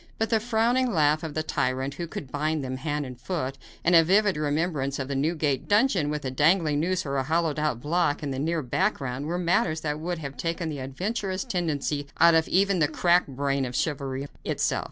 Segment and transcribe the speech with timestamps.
[0.17, 3.93] But the frowning laugh of the tyrant, who could bind him hand and foot, and
[3.93, 7.79] a vivid remembrance of the Newgate dungeon, with a dangling noose or a hollowed out
[7.81, 12.33] block in the near background, were matters that would have taken the adventurous tendency out
[12.33, 14.79] of even the cracked brain of chivalry itself.